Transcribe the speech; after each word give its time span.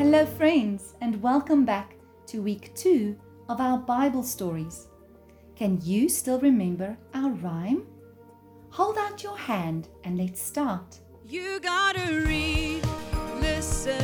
Hello, 0.00 0.24
friends, 0.24 0.94
and 1.02 1.20
welcome 1.20 1.66
back 1.66 1.94
to 2.28 2.40
week 2.40 2.74
two 2.74 3.14
of 3.50 3.60
our 3.60 3.76
Bible 3.76 4.22
stories. 4.22 4.88
Can 5.54 5.78
you 5.82 6.08
still 6.08 6.40
remember 6.40 6.96
our 7.12 7.32
rhyme? 7.32 7.86
Hold 8.70 8.96
out 8.96 9.22
your 9.22 9.36
hand 9.36 9.90
and 10.04 10.16
let's 10.16 10.40
start. 10.40 10.98
You 11.28 11.60
gotta 11.60 12.24
read, 12.26 12.82
listen, 13.42 13.99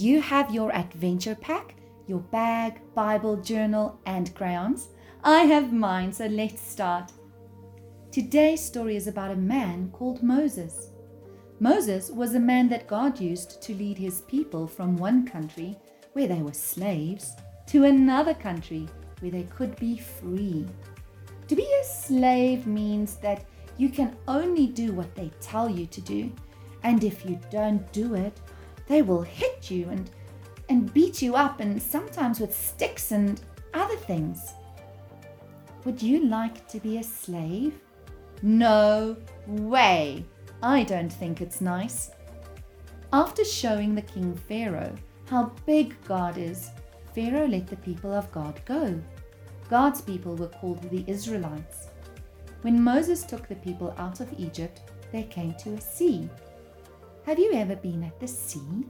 you 0.00 0.20
have 0.20 0.54
your 0.54 0.74
adventure 0.74 1.34
pack, 1.34 1.74
your 2.06 2.20
bag, 2.20 2.80
Bible, 2.94 3.36
journal, 3.36 4.00
and 4.06 4.34
crayons? 4.34 4.88
I 5.22 5.40
have 5.42 5.72
mine, 5.72 6.12
so 6.12 6.26
let's 6.26 6.62
start. 6.62 7.12
Today's 8.10 8.64
story 8.64 8.96
is 8.96 9.06
about 9.06 9.30
a 9.30 9.36
man 9.36 9.90
called 9.92 10.22
Moses. 10.22 10.90
Moses 11.60 12.10
was 12.10 12.34
a 12.34 12.40
man 12.40 12.68
that 12.70 12.86
God 12.86 13.20
used 13.20 13.60
to 13.62 13.74
lead 13.74 13.98
his 13.98 14.22
people 14.22 14.66
from 14.66 14.96
one 14.96 15.26
country 15.26 15.76
where 16.14 16.26
they 16.26 16.40
were 16.40 16.54
slaves 16.54 17.36
to 17.66 17.84
another 17.84 18.34
country 18.34 18.88
where 19.20 19.30
they 19.30 19.44
could 19.44 19.76
be 19.76 19.98
free. 19.98 20.66
To 21.48 21.54
be 21.54 21.68
a 21.80 21.84
slave 21.84 22.66
means 22.66 23.16
that 23.16 23.44
you 23.76 23.90
can 23.90 24.16
only 24.26 24.66
do 24.66 24.92
what 24.92 25.14
they 25.14 25.30
tell 25.40 25.68
you 25.68 25.86
to 25.86 26.00
do, 26.00 26.32
and 26.82 27.04
if 27.04 27.26
you 27.26 27.38
don't 27.50 27.92
do 27.92 28.14
it, 28.14 28.40
they 28.90 29.02
will 29.02 29.22
hit 29.22 29.70
you 29.70 29.88
and 29.88 30.10
and 30.68 30.92
beat 30.92 31.22
you 31.22 31.36
up 31.36 31.60
and 31.60 31.80
sometimes 31.80 32.40
with 32.40 32.54
sticks 32.54 33.12
and 33.12 33.40
other 33.72 33.96
things. 33.96 34.52
Would 35.84 36.02
you 36.02 36.26
like 36.26 36.66
to 36.68 36.80
be 36.80 36.98
a 36.98 37.02
slave? 37.02 37.80
No 38.42 39.16
way. 39.46 40.24
I 40.62 40.82
don't 40.82 41.12
think 41.12 41.40
it's 41.40 41.60
nice. 41.60 42.10
After 43.12 43.44
showing 43.44 43.94
the 43.94 44.02
king 44.02 44.34
Pharaoh 44.48 44.94
how 45.28 45.52
big 45.66 45.96
God 46.04 46.36
is, 46.36 46.70
Pharaoh 47.14 47.46
let 47.46 47.68
the 47.68 47.76
people 47.76 48.12
of 48.12 48.30
God 48.32 48.60
go. 48.64 49.00
God's 49.68 50.00
people 50.00 50.34
were 50.36 50.54
called 50.60 50.82
the 50.90 51.04
Israelites. 51.06 51.88
When 52.62 52.82
Moses 52.82 53.22
took 53.22 53.48
the 53.48 53.56
people 53.66 53.94
out 53.98 54.20
of 54.20 54.32
Egypt, 54.38 54.82
they 55.12 55.24
came 55.24 55.54
to 55.54 55.74
a 55.74 55.80
sea. 55.80 56.28
Have 57.26 57.38
you 57.38 57.52
ever 57.52 57.76
been 57.76 58.02
at 58.02 58.18
the 58.18 58.26
sea? 58.26 58.86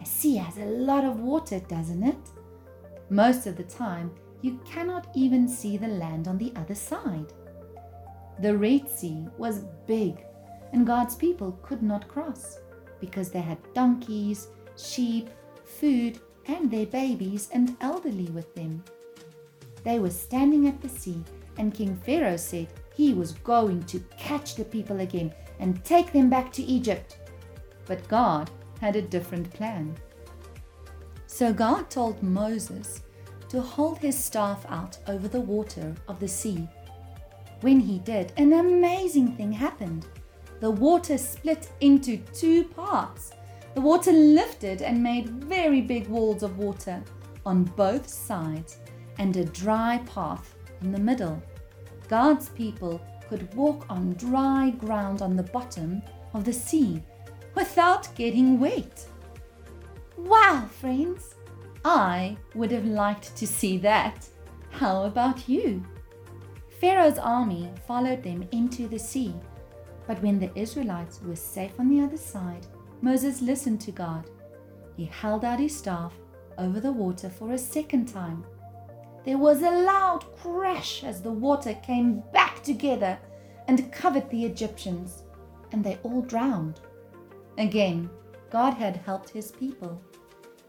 A 0.00 0.06
sea 0.06 0.36
has 0.36 0.58
a 0.58 0.64
lot 0.64 1.04
of 1.04 1.20
water, 1.20 1.58
doesn't 1.58 2.04
it? 2.04 2.30
Most 3.10 3.46
of 3.46 3.56
the 3.56 3.64
time, 3.64 4.12
you 4.42 4.60
cannot 4.64 5.08
even 5.14 5.48
see 5.48 5.76
the 5.76 5.88
land 5.88 6.28
on 6.28 6.38
the 6.38 6.52
other 6.54 6.74
side. 6.74 7.32
The 8.40 8.56
Red 8.56 8.88
Sea 8.88 9.26
was 9.38 9.64
big, 9.86 10.24
and 10.72 10.86
God's 10.86 11.16
people 11.16 11.58
could 11.62 11.82
not 11.82 12.06
cross 12.06 12.58
because 13.00 13.30
they 13.30 13.40
had 13.40 13.58
donkeys, 13.74 14.48
sheep, 14.76 15.28
food, 15.64 16.20
and 16.46 16.70
their 16.70 16.86
babies 16.86 17.48
and 17.52 17.76
elderly 17.80 18.26
with 18.26 18.54
them. 18.54 18.84
They 19.82 19.98
were 19.98 20.10
standing 20.10 20.68
at 20.68 20.80
the 20.80 20.88
sea, 20.88 21.22
and 21.58 21.74
King 21.74 21.96
Pharaoh 21.96 22.36
said 22.36 22.68
he 22.94 23.14
was 23.14 23.32
going 23.32 23.82
to 23.84 23.98
catch 24.16 24.54
the 24.54 24.64
people 24.64 25.00
again 25.00 25.34
and 25.58 25.84
take 25.84 26.12
them 26.12 26.30
back 26.30 26.52
to 26.52 26.62
Egypt. 26.62 27.18
But 27.86 28.08
God 28.08 28.50
had 28.80 28.96
a 28.96 29.02
different 29.02 29.52
plan. 29.52 29.96
So 31.26 31.52
God 31.52 31.90
told 31.90 32.22
Moses 32.22 33.02
to 33.48 33.60
hold 33.60 33.98
his 33.98 34.18
staff 34.18 34.64
out 34.68 34.98
over 35.06 35.28
the 35.28 35.40
water 35.40 35.94
of 36.08 36.20
the 36.20 36.28
sea. 36.28 36.68
When 37.60 37.80
he 37.80 37.98
did, 37.98 38.32
an 38.36 38.52
amazing 38.52 39.36
thing 39.36 39.52
happened. 39.52 40.06
The 40.60 40.70
water 40.70 41.18
split 41.18 41.70
into 41.80 42.18
two 42.32 42.64
parts. 42.64 43.32
The 43.74 43.80
water 43.80 44.12
lifted 44.12 44.82
and 44.82 45.02
made 45.02 45.28
very 45.28 45.80
big 45.80 46.08
walls 46.08 46.42
of 46.42 46.58
water 46.58 47.02
on 47.44 47.64
both 47.64 48.08
sides 48.08 48.78
and 49.18 49.36
a 49.36 49.44
dry 49.44 50.00
path 50.06 50.54
in 50.80 50.92
the 50.92 50.98
middle. 50.98 51.42
God's 52.08 52.48
people 52.50 53.00
could 53.28 53.52
walk 53.54 53.86
on 53.88 54.12
dry 54.12 54.70
ground 54.70 55.22
on 55.22 55.36
the 55.36 55.42
bottom 55.42 56.02
of 56.34 56.44
the 56.44 56.52
sea 56.52 57.02
without 57.54 58.14
getting 58.14 58.58
wet. 58.58 59.06
Wow, 60.16 60.66
friends! 60.80 61.34
I 61.84 62.36
would 62.54 62.70
have 62.70 62.86
liked 62.86 63.36
to 63.36 63.46
see 63.46 63.78
that. 63.78 64.26
How 64.70 65.04
about 65.04 65.48
you? 65.48 65.84
Pharaoh's 66.80 67.18
army 67.18 67.70
followed 67.86 68.22
them 68.22 68.46
into 68.52 68.88
the 68.88 68.98
sea, 68.98 69.34
but 70.06 70.22
when 70.22 70.38
the 70.38 70.50
Israelites 70.58 71.20
were 71.22 71.36
safe 71.36 71.78
on 71.78 71.88
the 71.88 72.02
other 72.02 72.16
side, 72.16 72.66
Moses 73.00 73.40
listened 73.42 73.80
to 73.82 73.92
God. 73.92 74.28
He 74.96 75.04
held 75.04 75.44
out 75.44 75.60
his 75.60 75.76
staff 75.76 76.14
over 76.58 76.80
the 76.80 76.92
water 76.92 77.28
for 77.28 77.52
a 77.52 77.58
second 77.58 78.06
time. 78.06 78.44
There 79.24 79.38
was 79.38 79.62
a 79.62 79.70
loud 79.70 80.24
crash 80.36 81.04
as 81.04 81.22
the 81.22 81.32
water 81.32 81.74
came 81.82 82.22
back 82.32 82.62
together 82.62 83.18
and 83.68 83.92
covered 83.92 84.28
the 84.30 84.44
Egyptians, 84.44 85.22
and 85.72 85.82
they 85.82 85.98
all 86.02 86.22
drowned. 86.22 86.80
Again, 87.58 88.10
God 88.50 88.74
had 88.74 88.96
helped 88.96 89.30
his 89.30 89.52
people. 89.52 90.00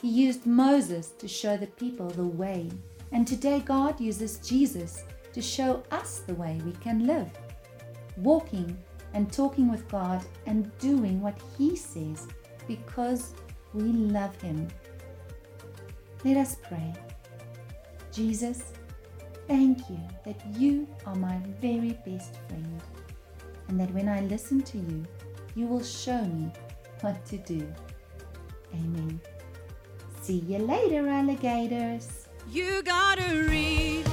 He 0.00 0.08
used 0.08 0.46
Moses 0.46 1.10
to 1.18 1.28
show 1.28 1.56
the 1.56 1.66
people 1.66 2.08
the 2.08 2.24
way, 2.24 2.70
and 3.12 3.26
today 3.26 3.60
God 3.60 4.00
uses 4.00 4.38
Jesus 4.38 5.04
to 5.32 5.42
show 5.42 5.82
us 5.90 6.20
the 6.26 6.34
way 6.34 6.60
we 6.64 6.72
can 6.72 7.06
live, 7.06 7.30
walking 8.16 8.76
and 9.12 9.32
talking 9.32 9.70
with 9.70 9.88
God 9.88 10.24
and 10.46 10.76
doing 10.78 11.20
what 11.20 11.38
He 11.58 11.76
says 11.76 12.26
because 12.66 13.34
we 13.74 13.84
love 13.92 14.40
Him. 14.40 14.68
Let 16.24 16.36
us 16.36 16.56
pray. 16.62 16.94
Jesus, 18.12 18.72
thank 19.46 19.78
you 19.90 20.00
that 20.24 20.40
you 20.56 20.88
are 21.06 21.14
my 21.16 21.40
very 21.60 21.98
best 22.06 22.36
friend, 22.48 22.80
and 23.68 23.78
that 23.78 23.92
when 23.92 24.08
I 24.08 24.20
listen 24.22 24.62
to 24.62 24.78
you, 24.78 25.04
you 25.54 25.66
will 25.66 25.82
show 25.82 26.22
me 26.24 26.50
what 27.02 27.24
to 27.26 27.38
do. 27.38 27.72
Amen. 28.74 29.20
See 30.22 30.44
you 30.46 30.58
later, 30.58 31.08
alligators. 31.08 32.28
You 32.50 32.82
gotta 32.82 33.46
read, 33.48 34.06